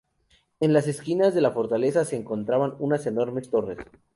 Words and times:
En 0.59 0.73
las 0.73 0.87
esquinas 0.87 1.35
de 1.35 1.41
la 1.41 1.51
fortaleza 1.51 2.05
se 2.05 2.15
encontraban 2.15 2.73
unas 2.79 3.05
enormes 3.05 3.51
torres. 3.51 3.77